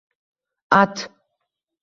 At 0.71 0.97